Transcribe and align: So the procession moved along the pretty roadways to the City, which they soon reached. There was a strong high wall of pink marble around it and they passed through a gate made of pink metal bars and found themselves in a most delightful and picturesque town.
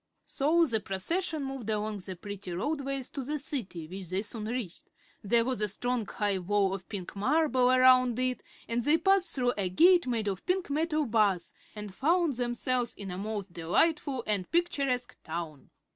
So 0.25 0.65
the 0.65 0.79
procession 0.79 1.43
moved 1.45 1.69
along 1.69 1.97
the 1.97 2.15
pretty 2.15 2.51
roadways 2.53 3.07
to 3.09 3.23
the 3.23 3.37
City, 3.37 3.87
which 3.87 4.09
they 4.09 4.23
soon 4.23 4.45
reached. 4.45 4.89
There 5.21 5.45
was 5.45 5.61
a 5.61 5.67
strong 5.67 6.07
high 6.07 6.39
wall 6.39 6.73
of 6.73 6.89
pink 6.89 7.15
marble 7.15 7.69
around 7.71 8.17
it 8.17 8.41
and 8.67 8.83
they 8.83 8.97
passed 8.97 9.35
through 9.35 9.53
a 9.59 9.69
gate 9.69 10.07
made 10.07 10.27
of 10.27 10.43
pink 10.47 10.71
metal 10.71 11.05
bars 11.05 11.53
and 11.75 11.93
found 11.93 12.37
themselves 12.37 12.95
in 12.95 13.11
a 13.11 13.17
most 13.19 13.53
delightful 13.53 14.23
and 14.25 14.49
picturesque 14.49 15.15
town. 15.23 15.69